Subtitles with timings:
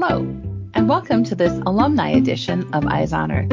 [0.00, 0.20] Hello,
[0.74, 3.50] and welcome to this alumni edition of Eyes on Earth.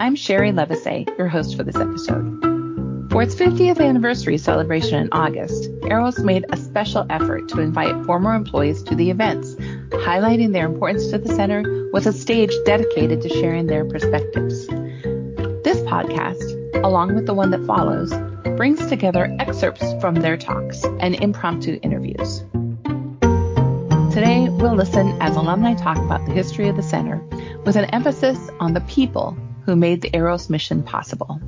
[0.00, 2.40] I'm Sheri Levisay, your host for this episode.
[3.10, 8.34] For its 50th anniversary celebration in August, Eros made a special effort to invite former
[8.34, 9.56] employees to the events,
[9.90, 14.66] highlighting their importance to the center with a stage dedicated to sharing their perspectives.
[15.64, 18.10] This podcast, along with the one that follows,
[18.56, 22.42] brings together excerpts from their talks and impromptu interviews.
[24.14, 27.18] Today, we'll listen as alumni talk about the history of the center
[27.66, 31.40] with an emphasis on the people who made the Eros mission possible.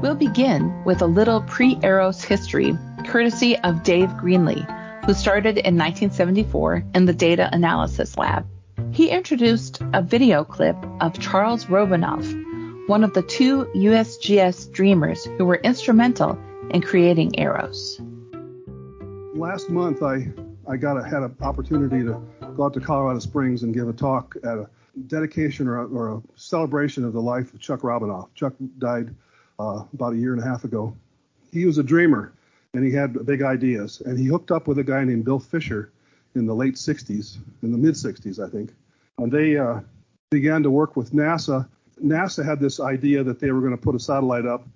[0.00, 4.64] We'll begin with a little pre-Eros history, courtesy of Dave Greenlee,
[5.04, 8.46] who started in 1974 in the Data Analysis Lab.
[8.92, 15.44] He introduced a video clip of Charles Robinove, one of the two USGS dreamers who
[15.44, 16.38] were instrumental
[16.70, 18.00] in creating Eros.
[19.38, 20.32] Last month, I,
[20.68, 22.20] I got a, had an opportunity to
[22.56, 24.68] go out to Colorado Springs and give a talk at a
[25.06, 28.34] dedication or a, or a celebration of the life of Chuck Robinove.
[28.34, 29.14] Chuck died
[29.60, 30.92] uh, about a year and a half ago.
[31.52, 32.32] He was a dreamer
[32.74, 34.02] and he had big ideas.
[34.04, 35.92] And he hooked up with a guy named Bill Fischer
[36.34, 38.74] in the late 60s, in the mid 60s, I think.
[39.18, 39.82] And they uh,
[40.32, 41.68] began to work with NASA.
[42.04, 44.66] NASA had this idea that they were going to put a satellite up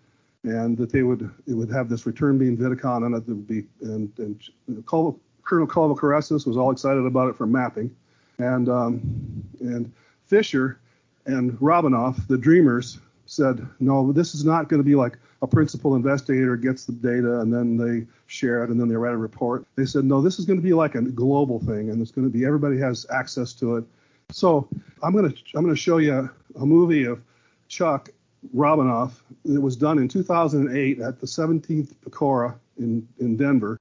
[0.45, 3.65] and that they would it would have this return beam Vidicon on it would be
[3.81, 4.43] and, and
[4.87, 7.95] Colonel Colvocoresses was all excited about it for mapping.
[8.39, 9.93] And um, and
[10.27, 10.81] Fischer
[11.27, 15.97] and Robinove, the dreamers, said, no, this is not going to be like a principal
[15.97, 19.67] investigator gets the data and then they share it and then they write a report.
[19.77, 22.27] They said, no, this is going to be like a global thing and it's going
[22.27, 23.85] to be everybody has access to it.
[24.31, 24.69] So
[25.03, 27.20] I'm to I'm going to show you a movie of
[27.69, 28.11] Chuck
[28.55, 29.12] Robinove.
[29.45, 33.79] It was done in 2008 at the 17th Pecora in in Denver.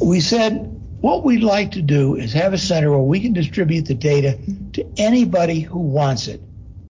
[0.00, 3.82] We said what we'd like to do is have a center where we can distribute
[3.82, 4.38] the data
[4.72, 6.40] to anybody who wants it.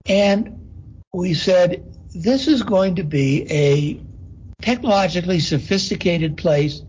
[0.06, 0.70] And
[1.12, 1.84] we said
[2.14, 4.00] this is going to be a
[4.62, 6.82] technologically sophisticated place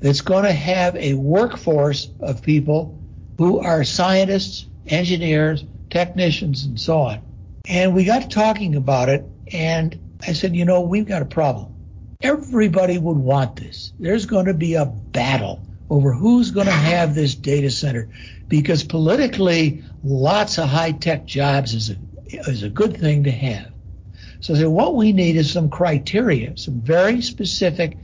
[0.00, 3.02] that's going to have a workforce of people
[3.38, 7.27] who are scientists, engineers, technicians, and so on.
[7.68, 11.74] And we got talking about it, and I said, you know, we've got a problem.
[12.22, 13.92] Everybody would want this.
[14.00, 18.08] There's going to be a battle over who's going to have this data center
[18.48, 21.96] because politically, lots of high tech jobs is a
[22.30, 23.70] is a good thing to have.
[24.40, 27.98] So I said, what we need is some criteria, some very specific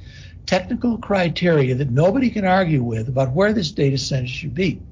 [0.44, 4.82] technical criteria that nobody can argue with about where this data center should be.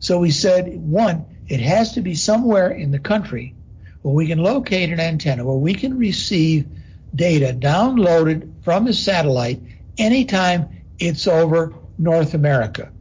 [0.00, 3.54] So we said, one, it has to be somewhere in the country
[4.02, 6.66] where we can locate an antenna, where we can receive
[7.14, 9.60] data downloaded from the satellite
[9.96, 12.92] anytime it's over North America.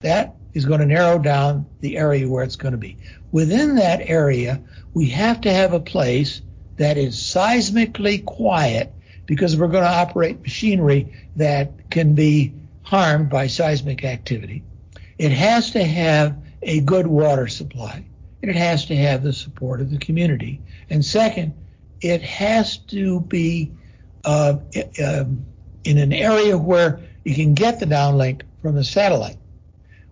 [0.00, 2.96] That is going to narrow down the area where it's going to be.
[3.32, 4.62] Within that area,
[4.94, 6.40] we have to have a place
[6.76, 8.92] that is seismically quiet
[9.26, 14.62] because we're going to operate machinery that can be harmed by seismic activity.
[15.18, 18.04] It has to have a good water supply
[18.46, 20.60] and it has to have the support of the community.
[20.88, 21.52] And second,
[22.00, 23.72] it has to be
[24.24, 24.58] uh,
[25.02, 25.24] uh,
[25.82, 29.38] in an area where you can get the downlink from the satellite.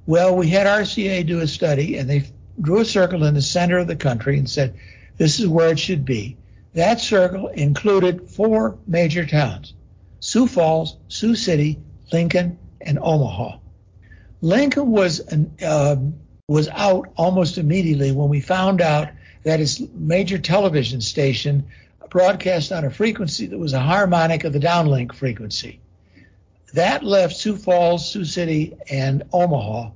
[0.06, 2.24] Well, we had RCA do a study and they
[2.60, 4.74] drew a circle in the center of the country and said,
[5.16, 6.36] this is where it should be.
[6.72, 9.74] That circle included four major towns
[10.18, 11.78] Sioux Falls, Sioux City,
[12.12, 13.58] Lincoln, and Omaha.
[14.40, 15.20] Lincoln was
[15.62, 15.96] uh,
[16.48, 19.08] was out almost immediately when we found out
[19.44, 21.64] that its major television station
[22.10, 25.80] broadcast on a frequency that was a harmonic of the downlink frequency.
[26.74, 29.90] That left Sioux Falls, Sioux City, and Omaha.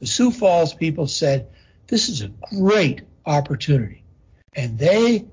[0.00, 1.48] The Sioux Falls people said,
[1.86, 4.02] this is a great opportunity.
[4.52, 5.24] And they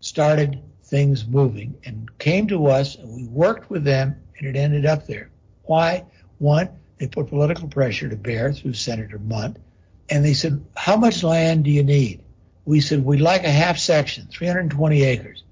[0.00, 4.86] started things moving and came to us and we worked with them and it ended
[4.86, 5.30] up there.
[5.66, 6.04] Why?
[6.38, 6.68] One,
[6.98, 9.58] they put political pressure to bear through Senator Mundt
[10.08, 12.22] and they said, how much land do you need?
[12.64, 15.44] We said, we'd like a half section, 320 acres.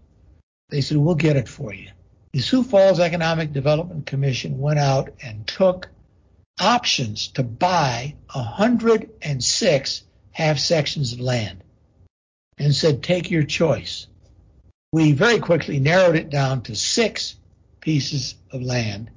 [0.71, 1.91] They said, we'll get it for you.
[2.33, 5.89] The Sioux Falls Economic Development Commission went out and took
[6.61, 10.03] options to buy 106
[10.33, 11.63] half sections of land
[12.59, 14.09] and said, take your choice.
[14.93, 17.37] We very quickly narrowed it down to six
[17.81, 19.11] pieces of land.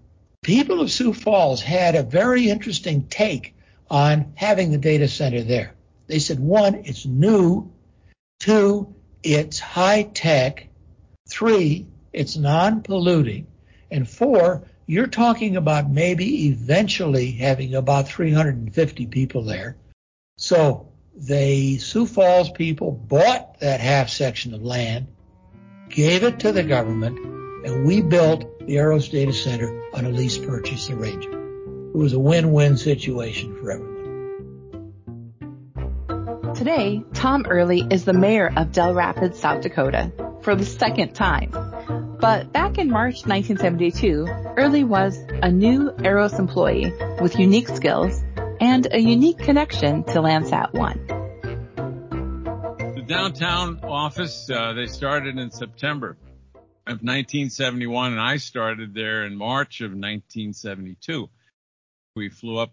[0.43, 3.55] People of Sioux Falls had a very interesting take
[3.89, 5.73] on having the data center there.
[6.07, 7.71] They said, one, it's new.
[8.39, 10.67] Two, it's high tech.
[11.29, 13.47] Three, it's non polluting.
[13.91, 19.75] And four, you're talking about maybe eventually having about 350 people there.
[20.37, 25.07] So the Sioux Falls people bought that half section of land,
[25.89, 27.17] gave it to the government,
[27.65, 31.46] and we built the Eros Data Center on a lease purchase arrangement.
[31.97, 34.93] It was a win-win situation for everyone.
[36.53, 40.11] Today, Tom Early is the mayor of Dell Rapids, South Dakota,
[40.43, 41.49] for the second time.
[42.21, 44.27] But back in March 1972,
[44.57, 48.23] Early was a new Eros employee with unique skills
[48.61, 51.07] and a unique connection to Landsat 1.
[52.93, 56.15] The downtown office, uh, they started in September
[56.85, 61.27] of 1971 and I started there in March of 1972.
[62.17, 62.71] We flew up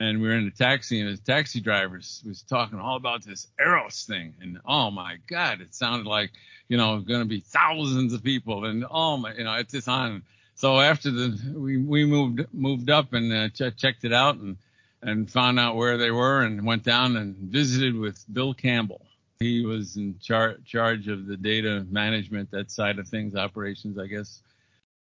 [0.00, 3.46] and we were in a taxi and the taxi driver was talking all about this
[3.60, 4.34] Eros thing.
[4.40, 6.32] And oh my God, it sounded like,
[6.68, 9.88] you know, going to be thousands of people and oh my, you know, it's just
[9.88, 10.24] on.
[10.56, 14.56] So after the, we, we moved, moved up and uh, ch- checked it out and,
[15.00, 19.06] and found out where they were and went down and visited with Bill Campbell.
[19.38, 24.06] He was in char- charge of the data management, that side of things, operations, I
[24.06, 24.42] guess.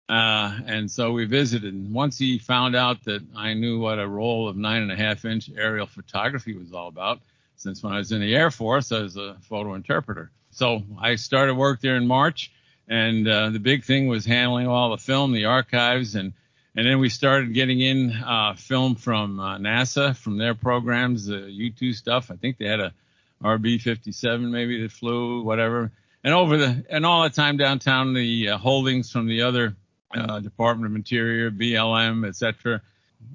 [0.08, 1.74] Uh, and so we visited.
[1.74, 4.96] And once he found out that I knew what a roll of nine and a
[4.96, 7.20] half inch aerial photography was all about,
[7.56, 10.30] since when I was in the Air Force as a photo interpreter.
[10.50, 12.50] So I started work there in March,
[12.88, 16.32] and uh, the big thing was handling all the film, the archives, and
[16.74, 21.34] and then we started getting in uh, film from uh, NASA, from their programs, the
[21.34, 22.30] U2 stuff.
[22.30, 22.94] I think they had a
[23.42, 25.90] RB57 maybe that flew, whatever.
[26.22, 29.74] And over the and all the time downtown, the uh, holdings from the other
[30.14, 32.82] uh, Department of Interior, BLM, etc.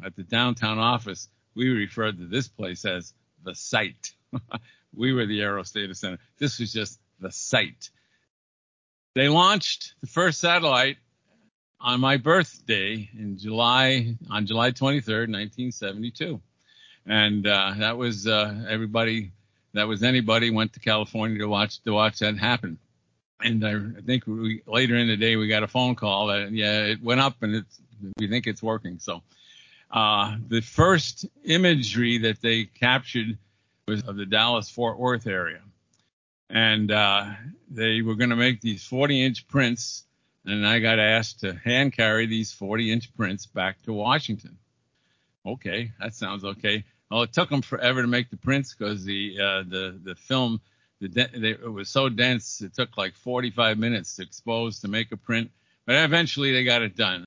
[0.03, 4.13] At the downtown office, we referred to this place as the site.
[4.95, 6.19] we were the Eros Data Center.
[6.39, 7.89] This was just the site.
[9.15, 10.97] They launched the first satellite
[11.79, 16.41] on my birthday in July, on July 23rd, 1972.
[17.05, 19.33] And, uh, that was, uh, everybody,
[19.73, 22.79] that was anybody went to California to watch, to watch that happen.
[23.43, 26.85] And I, think we, later in the day, we got a phone call that, yeah,
[26.85, 27.81] it went up and it's,
[28.17, 28.99] we think it's working.
[28.99, 29.21] So,
[29.91, 33.37] uh, the first imagery that they captured
[33.87, 35.61] was of the Dallas Fort Worth area.
[36.49, 37.31] And, uh,
[37.69, 40.05] they were going to make these 40 inch prints
[40.45, 44.57] and I got asked to hand carry these 40 inch prints back to Washington.
[45.45, 46.83] Okay, that sounds okay.
[47.09, 50.61] Well, it took them forever to make the prints because the uh, the the film
[51.01, 54.87] the de- they, it was so dense it took like 45 minutes to expose to
[54.87, 55.51] make a print,
[55.85, 57.25] but eventually they got it done.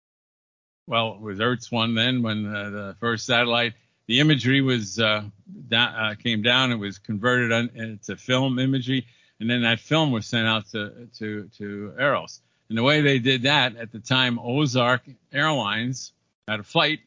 [0.87, 3.75] Well, it was ERTS one then when uh, the first satellite
[4.07, 5.25] the imagery was uh,
[5.69, 6.73] da- uh, came down.
[6.73, 9.07] It was converted on, to film imagery,
[9.41, 12.41] and then that film was sent out to to to Eros.
[12.69, 15.03] And the way they did that at the time, Ozark
[15.33, 16.13] Airlines
[16.49, 17.01] had a flight,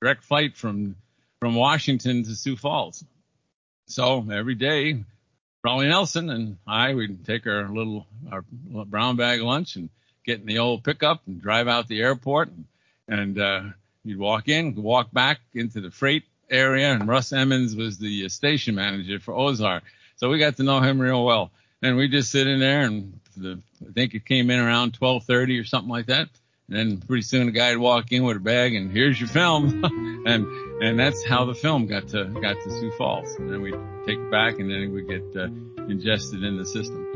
[0.00, 0.96] direct flight from
[1.40, 3.04] from Washington to Sioux Falls.
[3.86, 5.04] So every day,
[5.68, 8.42] Raleigh Nelson and I would take our little our
[8.86, 9.90] brown bag lunch and
[10.24, 12.64] get in the old pickup and drive out the airport and,
[13.06, 13.62] and uh,
[14.02, 18.76] you'd walk in, walk back into the freight area, and Russ Emmons was the station
[18.76, 19.82] manager for Ozark.
[20.16, 21.50] So we got to know him real well
[21.82, 25.58] and we just sit in there and the, I think it came in around 1230
[25.58, 26.30] or something like that.
[26.70, 29.28] And then pretty soon the guy would walk in with a bag and here's your
[29.28, 29.82] film.
[30.26, 30.46] and,
[30.82, 33.34] and that's how the film got to, got to Sioux Falls.
[33.36, 33.74] And then we'd
[34.06, 35.46] take it back and then it would get uh,
[35.88, 37.06] ingested in the system.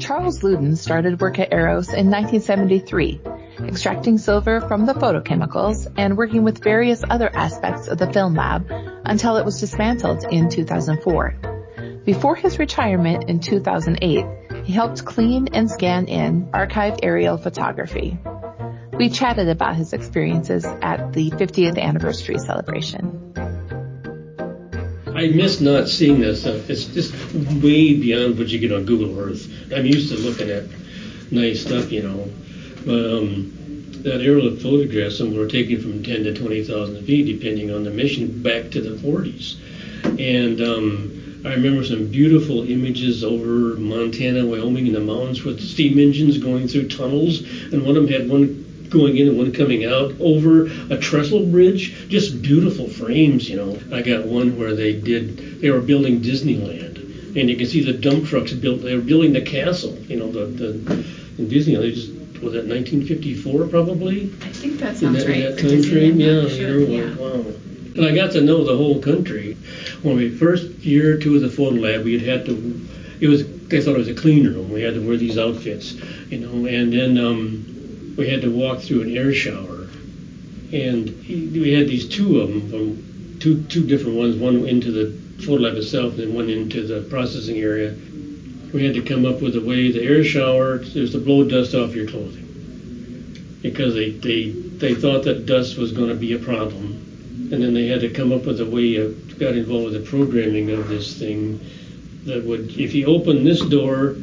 [0.00, 3.20] Charles Luden started work at Eros in 1973,
[3.60, 8.66] extracting silver from the photochemicals and working with various other aspects of the film lab
[9.04, 12.02] until it was dismantled in 2004.
[12.04, 14.26] Before his retirement in 2008,
[14.66, 18.18] he helped clean and scan in archived aerial photography.
[18.94, 23.32] We chatted about his experiences at the 50th anniversary celebration.
[25.06, 26.68] I miss not seeing stuff.
[26.68, 27.14] It's just
[27.62, 29.48] way beyond what you get on Google Earth.
[29.72, 30.64] I'm used to looking at
[31.30, 32.28] nice stuff, you know.
[32.84, 37.84] But um, that aerial photographs, some were taken from 10 to 20,000 feet, depending on
[37.84, 39.58] the mission, back to the 40s.
[40.18, 41.15] And um,
[41.46, 46.66] I remember some beautiful images over Montana, Wyoming, in the mountains with steam engines going
[46.66, 47.38] through tunnels,
[47.70, 51.40] and one of them had one going in and one coming out over a trestle
[51.40, 51.92] bridge.
[52.08, 53.78] Just beautiful frames, you know.
[53.92, 57.92] I got one where they did, they were building Disneyland, and you can see the
[57.92, 58.80] dump trucks built.
[58.80, 60.70] They were building the castle, you know, the the
[61.38, 61.82] in Disneyland.
[61.82, 62.08] They just
[62.42, 64.32] was that 1954 probably?
[64.42, 65.56] I think that sounds in that, right.
[65.56, 66.48] That time frame, yeah.
[66.48, 67.14] Sure, you know, yeah.
[67.14, 67.52] wow.
[67.98, 69.56] I got to know the whole country
[70.02, 72.80] when we first year or two of the photo lab, we had had to.
[73.20, 74.70] It was they thought it was a clean room.
[74.70, 75.94] We had to wear these outfits,
[76.30, 79.88] you know, and then um, we had to walk through an air shower,
[80.72, 85.06] and we had these two of them from two two different ones, one into the
[85.42, 87.94] photo lab itself, and one into the processing area.
[88.72, 91.74] We had to come up with a way the air shower is to blow dust
[91.74, 92.46] off your clothing
[93.62, 97.05] because they they they thought that dust was going to be a problem,
[97.36, 100.10] and then they had to come up with a way of got involved with the
[100.10, 101.60] programming of this thing
[102.24, 104.16] that would if you open this door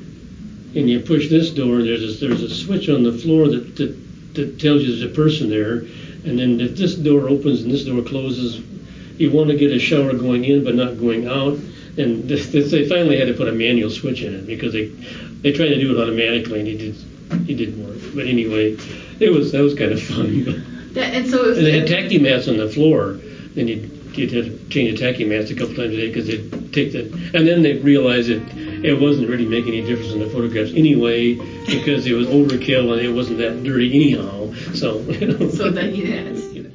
[0.75, 4.33] and you push this door, there's a, there's a switch on the floor that, that,
[4.33, 5.79] that tells you there's a person there.
[6.25, 8.59] And then if this door opens and this door closes,
[9.19, 11.59] you want to get a shower going in but not going out.
[11.97, 14.87] And this, this, they finally had to put a manual switch in it because they
[15.43, 16.95] they tried to do it automatically and it did
[17.47, 18.15] it didn't work.
[18.15, 18.75] But anyway,
[19.19, 20.72] it was that was kind of fun.
[20.93, 23.13] Yeah, and so and they had tacky mats on the floor.
[23.55, 26.27] Then you you'd have to change the tacky mats a couple times a day because
[26.27, 27.01] they'd take the
[27.33, 31.35] and then they realized that it wasn't really making any difference in the photographs anyway
[31.65, 34.53] because it was overkill and it wasn't that dirty anyhow.
[34.73, 35.49] So you know.
[35.59, 36.71] so then you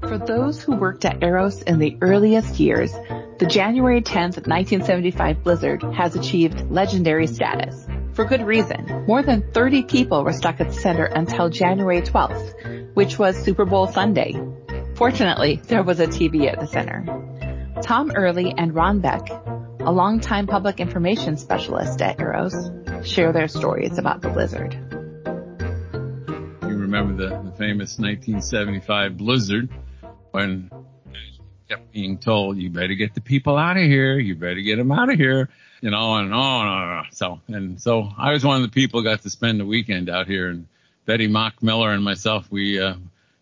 [0.00, 2.92] For those who worked at Eros in the earliest years,
[3.38, 7.86] the January 10th, 1975 blizzard has achieved legendary status.
[8.14, 9.06] For good reason.
[9.08, 13.64] More than 30 people were stuck at the center until January 12th, which was Super
[13.64, 14.40] Bowl Sunday.
[14.94, 17.04] Fortunately, there was a TV at the center.
[17.82, 19.28] Tom Early and Ron Beck,
[19.80, 22.54] a longtime public information specialist at Eros,
[23.04, 24.74] share their stories about the blizzard.
[26.62, 29.70] You remember the, the famous 1975 blizzard
[30.30, 30.70] when
[31.68, 34.92] kept being told, you better get the people out of here, you better get them
[34.92, 35.48] out of here,
[35.84, 37.06] you know, and on and on.
[37.12, 40.08] So, and so I was one of the people who got to spend the weekend
[40.08, 40.66] out here and
[41.04, 42.94] Betty Mock Miller and myself, we, uh,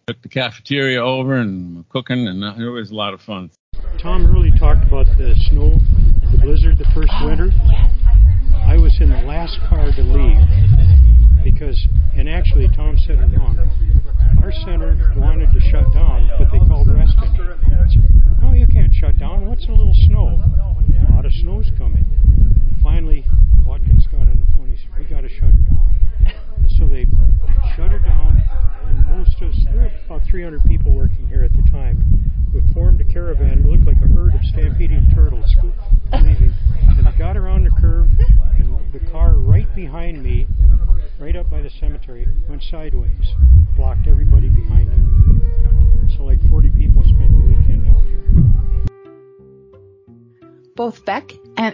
[0.09, 3.49] took the cafeteria over and cooking and it was a lot of fun.
[4.01, 5.79] Tom Early talked about the snow,
[6.33, 7.53] the blizzard the first winter.
[8.67, 11.02] I was in the last car to leave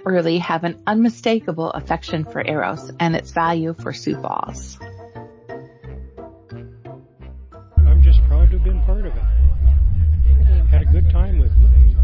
[0.09, 4.79] Early have an unmistakable affection for Eros and its value for Sioux Falls.
[7.77, 9.23] I'm just proud to have been part of it.
[10.71, 11.97] Had a good time with it.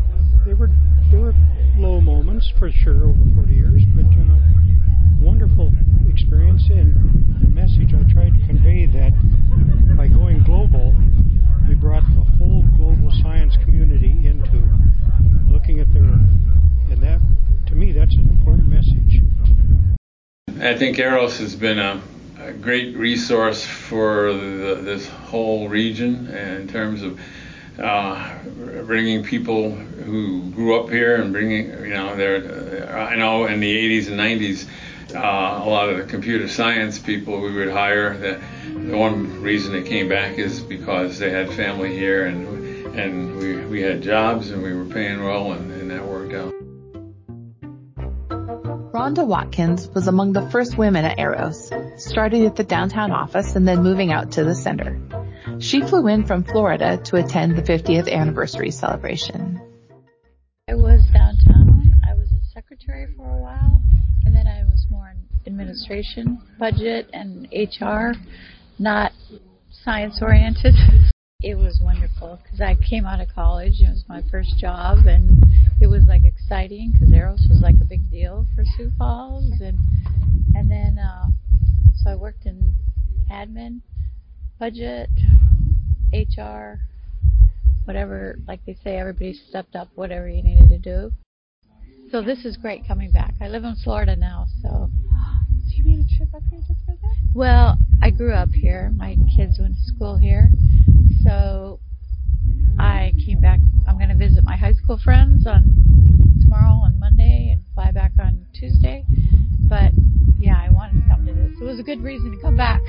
[0.45, 0.69] There were
[1.11, 1.35] there were
[1.79, 4.39] low moments for sure over 40 years, but uh,
[5.19, 5.73] wonderful
[6.07, 6.93] experience and
[7.41, 9.13] the message I tried to convey that
[9.97, 10.95] by going global,
[11.67, 14.63] we brought the whole global science community into
[15.49, 17.21] looking at the Earth, and that
[17.67, 19.23] to me that's an important message.
[20.61, 21.99] I think Eros has been a,
[22.39, 27.19] a great resource for the, this whole region in terms of
[27.79, 28.37] uh,
[28.85, 33.99] bringing people who grew up here and bringing, you know, their, I know in the
[33.99, 34.69] 80s and 90s,
[35.15, 38.41] uh, a lot of the computer science people we would hire, the,
[38.75, 42.63] the one reason they came back is because they had family here and
[42.95, 46.64] and we, we had jobs and we were paying well and, and that worked out.
[48.95, 53.67] Rhonda Watkins was among the first women at Eros, starting at the downtown office and
[53.67, 54.97] then moving out to the center.
[55.59, 59.61] She flew in from Florida to attend the 50th anniversary celebration.
[60.69, 62.01] I was downtown.
[62.09, 63.83] I was a secretary for a while,
[64.27, 68.13] and then I was more in administration, budget, and HR,
[68.79, 69.11] not
[69.73, 70.77] science oriented.
[71.45, 73.75] It was wonderful because I came out of college.
[73.79, 75.45] It was my first job, and
[75.79, 79.79] it was like exciting because Eros was like a big deal for Sioux Falls, and
[80.55, 81.27] and then uh,
[82.03, 82.75] so I worked in
[83.31, 83.83] admin,
[84.59, 85.11] budget,
[86.15, 86.81] HR,
[87.85, 88.39] whatever.
[88.49, 91.13] Like they say, everybody stepped up whatever you needed to do.
[92.11, 93.35] So this is great coming back.
[93.43, 94.89] I live in Florida now, so.
[95.75, 97.17] So you made a trip up here just for that?
[97.35, 98.93] Well, I grew up here.
[98.95, 100.49] My kids went to school here.
[101.25, 101.81] So
[102.79, 103.59] I came back.
[103.89, 105.63] I'm going to visit my high school friends on
[106.43, 109.05] tomorrow on Monday and fly back on Tuesday.
[109.69, 109.91] But
[110.39, 111.61] yeah, I wanted to come to this.
[111.61, 112.83] It was a good reason to come back.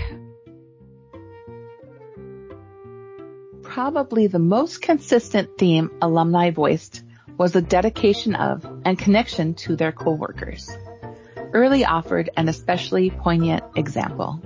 [3.63, 7.03] Probably the most consistent theme alumni voiced
[7.35, 10.69] was the dedication of and connection to their coworkers.
[11.55, 14.41] Early offered an especially poignant example.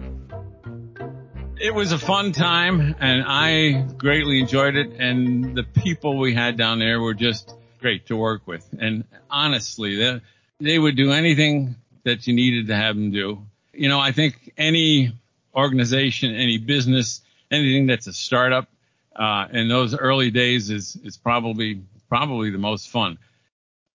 [1.60, 4.92] it was a fun time and I greatly enjoyed it.
[5.00, 8.64] And the people we had down there were just great to work with.
[8.80, 10.22] And honestly, they,
[10.60, 13.42] they would do anything that you needed to have them do.
[13.74, 15.12] You know, I think any
[15.56, 18.70] organization, any business, anything that's a startup,
[19.16, 23.18] uh, in those early days is, is probably, probably the most fun.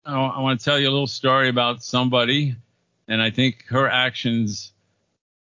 [0.06, 2.56] I, I want to tell you a little story about somebody
[3.12, 4.72] and I think her actions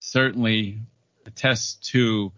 [0.00, 0.78] certainly
[1.26, 2.32] attest to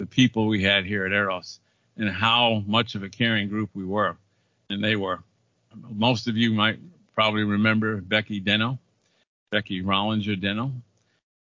[0.00, 1.60] the people we had here at Eros
[1.96, 4.16] and how much of a caring group we were.
[4.68, 5.20] And they were.
[5.72, 6.80] Most of you might
[7.14, 8.80] probably remember Becky Deno,
[9.52, 10.72] Becky Rollinger Deno.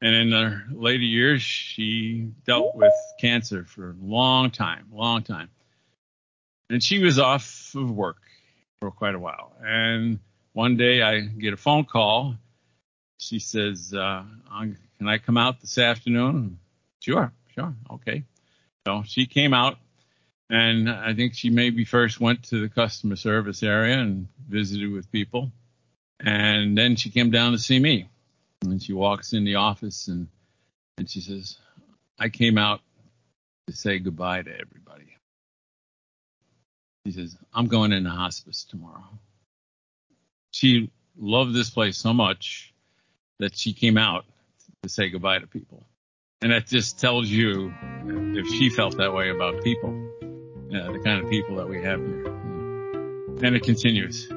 [0.02, 2.92] And in her later years, she dealt with
[3.22, 5.50] cancer for a long time, long time.
[6.70, 8.18] And she was off of work
[8.82, 9.54] for quite a while.
[9.64, 10.20] And
[10.52, 12.36] one day I get a phone call.
[13.26, 16.60] She says, uh, can I come out this afternoon?
[17.00, 18.24] Sure, sure, okay.
[18.86, 19.78] So she came out,
[20.48, 25.12] and I think she maybe first went to the customer service area and visited with
[25.12, 25.52] people,
[26.20, 28.08] and then she came down to see me.
[28.62, 30.28] And she walks in the office and
[30.98, 31.58] and she says,
[32.20, 32.82] "I came out
[33.68, 35.18] to say goodbye to everybody."
[37.06, 39.20] She says, "I'm going into hospice tomorrow."
[40.52, 42.74] She loved this place so much
[43.40, 44.26] that she came out
[44.84, 45.86] to say goodbye to people.
[46.42, 47.74] And that just tells you
[48.08, 49.90] if she felt that way about people,
[50.74, 52.26] uh, the kind of people that we have here.
[53.44, 54.28] And it continues.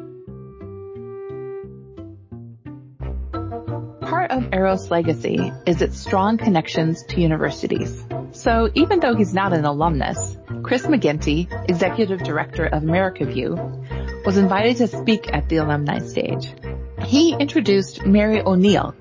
[4.01, 8.05] Part of Eros' legacy is its strong connections to universities.
[8.33, 13.55] So even though he's not an alumnus, Chris McGinty, Executive Director of America View,
[14.25, 16.53] was invited to speak at the alumni stage.
[17.09, 18.95] He introduced Mary O'Neill,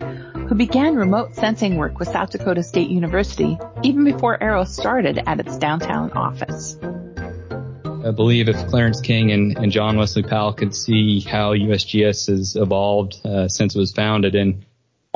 [0.47, 5.41] who began remote sensing work with South Dakota State University even before Eros started at
[5.41, 6.77] its downtown office.
[8.05, 12.55] I believe if Clarence King and, and John Wesley Powell could see how USGS has
[12.55, 14.63] evolved uh, since it was founded in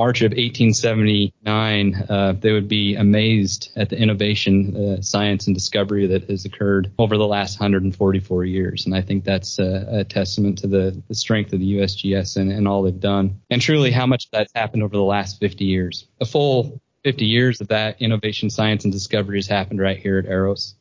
[0.02, 6.08] March of 1879, uh, they would be amazed at the innovation, uh, science, and discovery
[6.08, 8.88] that has occurred over the last 144 years.
[8.88, 12.52] And I think that's a, a testament to the, the, strength of the USGS and,
[12.52, 16.08] and all they've done, and truly how much that's happened over the last 50 years.
[16.20, 20.26] A full 50 years of that innovation, science, and discovery has happened right here at
[20.26, 20.74] Eros.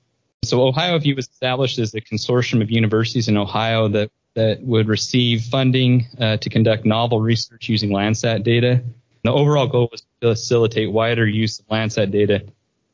[0.45, 4.89] So Ohio View was established as a consortium of universities in Ohio that that would
[4.89, 8.81] receive funding uh, to conduct novel research using Landsat data
[9.23, 12.43] the overall goal was to facilitate wider use of Landsat data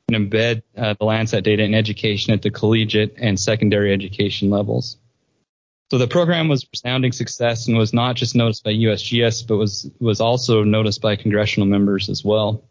[0.09, 4.99] and embed uh, the Landsat data in education at the collegiate and secondary education levels.
[5.91, 9.57] So the program was a resounding success and was not just noticed by USGS, but
[9.57, 12.65] was, was also noticed by congressional members as well.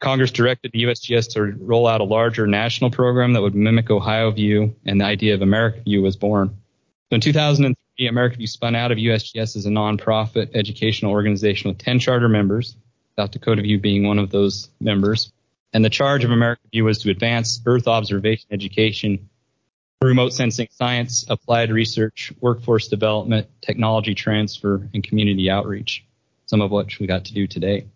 [0.00, 4.30] Congress directed the USGS to roll out a larger national program that would mimic Ohio
[4.30, 6.48] View, and the idea of America View was born.
[7.10, 11.78] So in 2003, America View spun out of USGS as a nonprofit educational organization with
[11.78, 12.76] 10 charter members
[13.16, 15.32] South Dakota View being one of those members.
[15.72, 19.28] And the charge of America View was to advance Earth observation education,
[20.02, 26.04] remote sensing science, applied research, workforce development, technology transfer, and community outreach,
[26.46, 27.86] some of which we got to do today.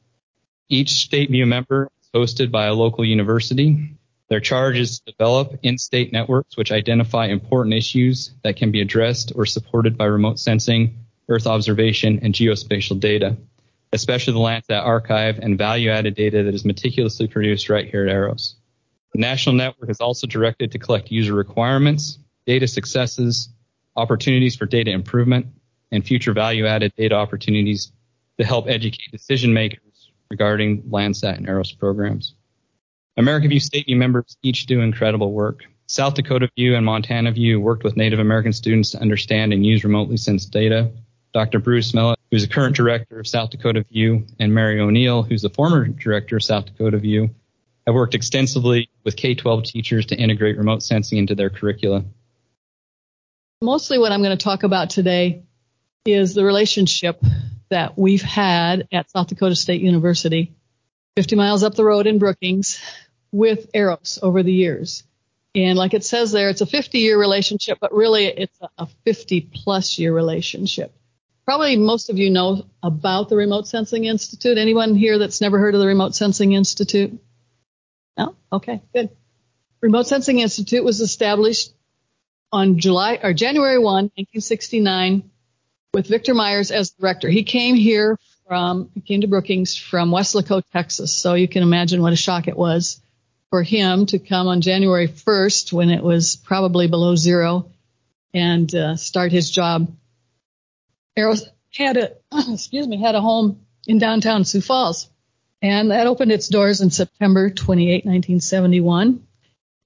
[0.68, 3.96] Each State View member is hosted by a local university.
[4.28, 9.33] Their charge is to develop in-state networks which identify important issues that can be addressed
[9.35, 13.37] or supported by remote sensing, Earth observation, and geospatial data
[13.92, 18.57] especially the Landsat archive and value-added data that is meticulously produced right here at Eros.
[19.14, 23.48] The national network is also directed to collect user requirements, data successes,
[23.96, 25.46] opportunities for data improvement,
[25.90, 27.92] and future value-added data opportunities
[28.38, 32.35] to help educate decision makers regarding Landsat and Eros programs.
[33.16, 35.64] America View State View members each do incredible work.
[35.87, 39.83] South Dakota View and Montana View worked with Native American students to understand and use
[39.83, 40.90] remotely sensed data.
[41.33, 41.59] Dr.
[41.59, 45.50] Bruce Millett who's the current director of South Dakota View, and Mary O'Neill, who's the
[45.50, 47.30] former director of South Dakota View,
[47.86, 52.04] have worked extensively with K-12 teachers to integrate remote sensing into their curricula.
[53.62, 55.42] Mostly what I'm going to talk about today
[56.04, 57.20] is the relationship
[57.70, 60.54] that we've had at South Dakota State University,
[61.16, 62.80] 50 miles up the road in Brookings,
[63.32, 65.02] with Eros over the years.
[65.54, 69.50] And like it says there, it's a 50 year relationship, but really it's a 50
[69.52, 70.94] plus year relationship.
[71.48, 74.58] Probably most of you know about the Remote Sensing Institute.
[74.58, 77.18] Anyone here that's never heard of the Remote Sensing Institute?
[78.18, 78.34] No?
[78.52, 79.08] Okay, good.
[79.80, 81.72] Remote Sensing Institute was established
[82.52, 85.30] on July or January 1, 1969
[85.94, 87.30] with Victor Myers as director.
[87.30, 91.14] He came here from, he came to Brookings from Weslaco, Texas.
[91.14, 93.00] So you can imagine what a shock it was
[93.48, 97.70] for him to come on January 1st when it was probably below zero
[98.34, 99.90] and uh, start his job.
[101.18, 102.12] Eros had a
[102.52, 105.11] excuse me had a home in downtown Sioux Falls,
[105.61, 109.26] and that opened its doors in September 28, 1971.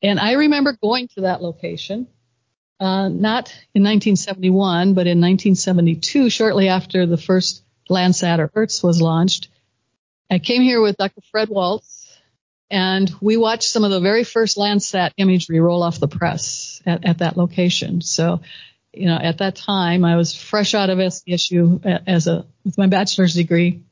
[0.03, 2.09] And I remember going to that location,
[2.81, 9.01] uh, not in 1971, but in 1972, shortly after the first Landsat or ERTS was
[9.01, 9.49] launched.
[10.31, 11.21] I came here with Dr.
[11.31, 12.19] Fred Waltz,
[12.71, 17.05] and we watched some of the very first Landsat imagery roll off the press at,
[17.05, 18.01] at that location.
[18.01, 18.41] So,
[18.93, 22.87] you know, at that time, I was fresh out of SDSU as a with my
[22.87, 23.83] bachelor's degree,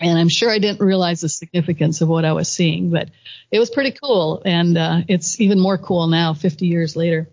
[0.00, 3.10] and I'm sure I didn't realize the significance of what I was seeing, but
[3.50, 7.28] it was pretty cool, and uh, it's even more cool now, 50 years later.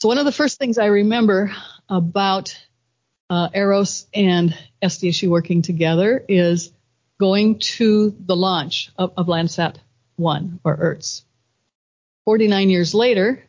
[0.00, 1.52] So one of the first things I remember
[1.88, 2.56] about
[3.28, 6.72] uh, Eros and SDSU working together is
[7.18, 9.76] going to the launch of, of Landsat
[10.16, 11.24] 1 or ERTS.
[12.24, 13.42] 49 years later,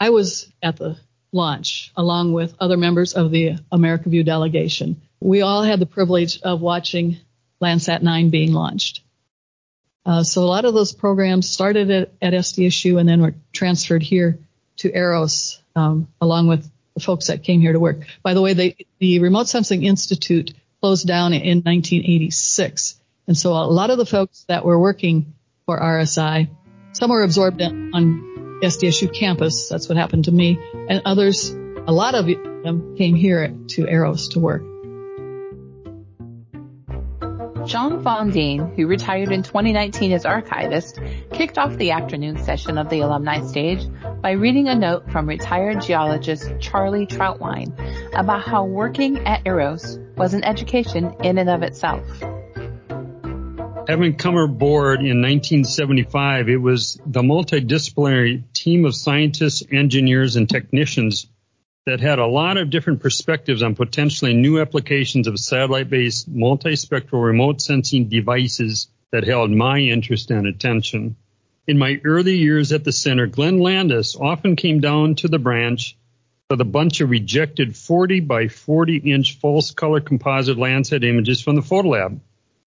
[0.00, 0.98] I was at the
[1.32, 5.00] launch along with other members of the America View delegation.
[5.20, 7.18] We all had the privilege of watching
[7.62, 9.02] Landsat 9 being launched.
[10.04, 14.02] Uh, so a lot of those programs started at, at, SDSU and then were transferred
[14.02, 14.38] here
[14.76, 18.06] to Eros um, along with the folks that came here to work.
[18.22, 23.00] By the way, they, the Remote Sensing Institute closed down in 1986.
[23.26, 25.34] And so a lot of the folks that were working
[25.66, 26.48] for RSI,
[26.92, 29.68] some were absorbed on SDSU campus.
[29.68, 30.58] That's what happened to me.
[30.88, 34.62] And others, a lot of them came here to Eros to work.
[37.66, 41.00] John Faundeen, who retired in 2019 as archivist,
[41.32, 43.84] kicked off the afternoon session of the alumni stage
[44.22, 47.72] by reading a note from retired geologist Charlie Trautwein
[48.14, 52.04] about how working at Eros was an education in and of itself.
[53.88, 61.28] Having come aboard in 1975, it was the multidisciplinary team of scientists, engineers, and technicians
[61.86, 67.60] that had a lot of different perspectives on potentially new applications of satellite-based multispectral remote
[67.60, 71.14] sensing devices that held my interest and attention.
[71.68, 75.96] In my early years at the center, Glenn Landis often came down to the branch
[76.50, 81.54] with a bunch of rejected 40 by 40 inch false color composite Landsat images from
[81.54, 82.18] the Photolab.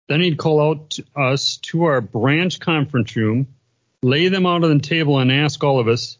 [0.09, 3.47] Then he'd call out to us to our branch conference room,
[4.01, 6.17] lay them out on the table and ask all of us,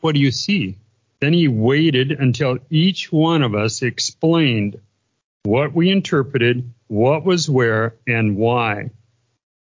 [0.00, 0.76] what do you see?
[1.20, 4.78] Then he waited until each one of us explained
[5.42, 8.90] what we interpreted, what was where, and why.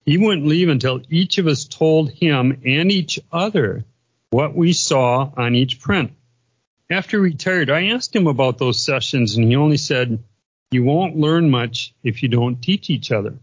[0.06, 3.84] He wouldn't leave until each of us told him and each other
[4.30, 6.14] what we saw on each print.
[6.90, 10.24] After he retired, I asked him about those sessions, and he only said,
[10.72, 13.38] You won't learn much if you don't teach each other.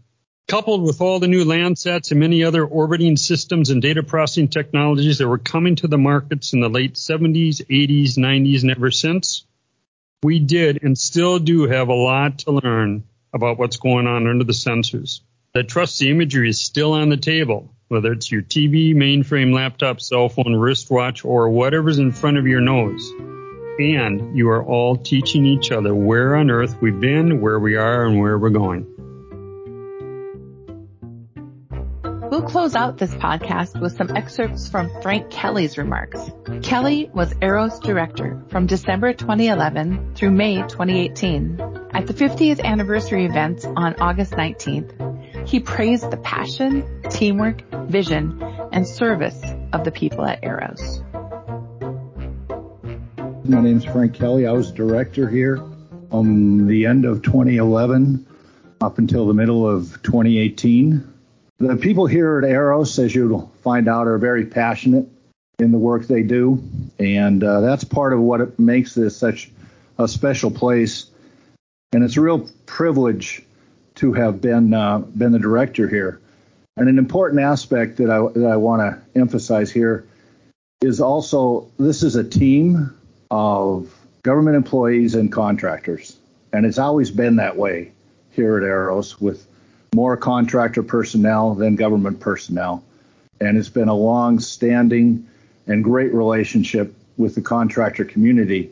[0.47, 5.17] Coupled with all the new Landsats and many other orbiting systems and data processing technologies
[5.17, 9.43] that were coming to the markets in the late 70s, 80s, 90s, and ever since,
[10.21, 14.43] we did and still do have a lot to learn about what's going on under
[14.43, 15.21] the sensors.
[15.53, 20.55] The imagery is still on the table, whether it's your TV, mainframe, laptop, cell phone,
[20.55, 23.11] wristwatch, or whatever's in front of your nose.
[23.79, 28.05] And you are all teaching each other where on earth we've been, where we are,
[28.05, 28.94] and where we're going.
[32.45, 36.19] Close out this podcast with some excerpts from Frank Kelly's remarks.
[36.61, 41.59] Kelly was Eros director from December 2011 through May 2018.
[41.91, 48.39] At the 50th anniversary event on August 19th, he praised the passion, teamwork, vision,
[48.71, 49.41] and service
[49.73, 51.01] of the people at Eros.
[53.43, 54.45] My name is Frank Kelly.
[54.45, 55.57] I was director here
[56.11, 58.27] from the end of 2011
[58.81, 61.14] up until the middle of 2018.
[61.57, 65.07] The people here at Eros, as you'll find out, are very passionate
[65.57, 66.61] in the work they do,
[66.99, 69.49] and uh, that's part of what makes this such
[69.97, 71.05] a special place.
[71.93, 73.41] And it's a real privilege
[73.95, 76.19] to have been uh, been the director here.
[76.75, 80.05] And an important aspect that I that I want to emphasize here
[80.81, 82.93] is also this is a team
[83.31, 86.17] of government employees and contractors,
[86.51, 87.93] and it's always been that way
[88.31, 89.47] here at Eros with
[89.95, 92.83] more contractor personnel than government personnel.
[93.39, 95.27] And it's been a long standing
[95.67, 98.71] and great relationship with the contractor community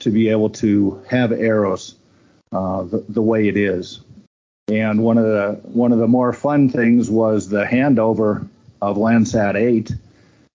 [0.00, 1.94] to be able to have Eros
[2.52, 4.00] uh, the, the way it is.
[4.68, 8.48] And one of the one of the more fun things was the handover
[8.80, 9.92] of Landsat 8.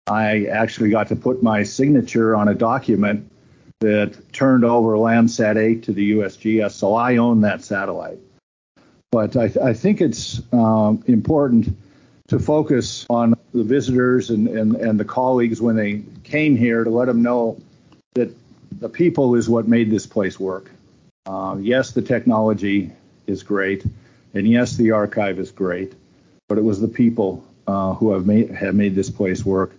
[0.08, 3.30] I actually got to put my signature on a document
[3.82, 8.20] that turned over Landsat 8 to the USGS, so I own that satellite.
[9.18, 11.76] But I, th- I think it's um, important
[12.28, 16.92] to focus on the visitors and, and, and the colleagues when they came here to
[16.92, 17.60] let them know
[18.14, 18.32] that
[18.80, 20.70] the people is what made this place work.
[21.26, 22.92] Uh, yes, the technology
[23.26, 23.84] is great,
[24.36, 25.96] and yes, the archive is great,
[26.48, 29.72] but it was the people uh, who have made have made this place work.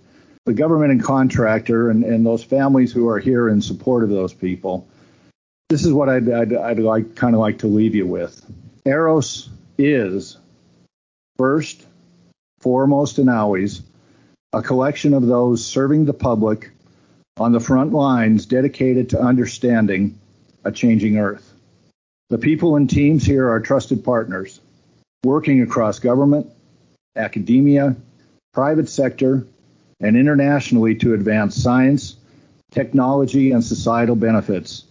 [0.46, 4.34] The government and contractor and, and those families who are here in support of those
[4.34, 4.88] people.
[5.68, 8.44] This is what I'd, I'd, I'd like kind of like to leave you with.
[8.88, 10.38] Eros is
[11.36, 11.84] first,
[12.60, 13.82] foremost, and always
[14.54, 16.70] a collection of those serving the public
[17.36, 20.18] on the front lines dedicated to understanding
[20.64, 21.52] a changing earth.
[22.30, 24.58] The people and teams here are trusted partners,
[25.22, 26.50] working across government,
[27.14, 27.94] academia,
[28.54, 29.46] private sector,
[30.00, 32.16] and internationally to advance science,
[32.70, 34.84] technology, and societal benefits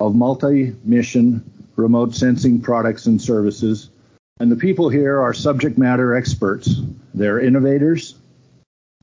[0.00, 1.44] of multi-mission
[1.80, 3.90] remote sensing products and services.
[4.38, 6.80] And the people here are subject matter experts.
[7.14, 8.14] They're innovators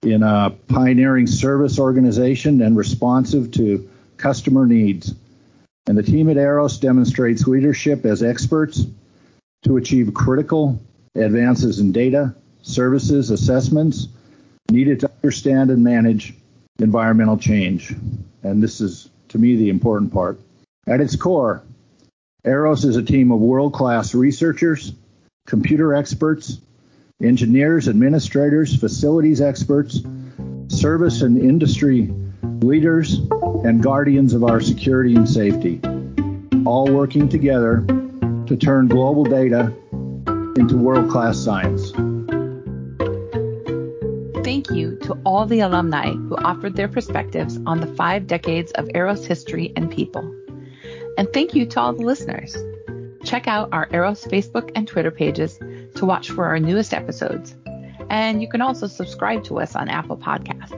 [0.04, 5.14] in a pioneering service organization and responsive to customer needs.
[5.88, 8.86] And the team at Eros demonstrates leadership as experts
[9.64, 10.80] to achieve critical
[11.16, 14.08] advances in data, services, assessments
[14.70, 16.34] needed to understand and manage
[16.80, 17.96] environmental change.
[18.44, 20.40] And this is, to me, the important part.
[20.88, 21.64] At its core,
[22.48, 24.94] Eros is a team of world class researchers,
[25.46, 26.60] computer experts,
[27.22, 30.00] engineers, administrators, facilities experts,
[30.70, 32.14] service and industry
[32.62, 33.20] leaders,
[33.66, 35.82] and guardians of our security and safety,
[36.66, 37.84] all working together
[38.46, 39.74] to turn global data
[40.56, 41.92] into world class science.
[44.46, 48.90] Thank you to all the alumni who offered their perspectives on the five decades of
[48.96, 50.34] Eros history and people.
[51.18, 52.56] And thank you to all the listeners.
[53.26, 55.58] Check out our Eros Facebook and Twitter pages
[55.96, 57.56] to watch for our newest episodes.
[58.10, 60.72] And you can also subscribe to us on Apple Podcasts.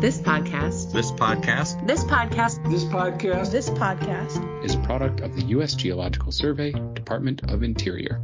[0.00, 0.92] This podcast.
[0.92, 1.86] This podcast.
[1.86, 2.70] This podcast.
[2.70, 3.50] This podcast.
[3.50, 5.74] This podcast is a product of the U.S.
[5.74, 8.20] Geological Survey, Department of Interior.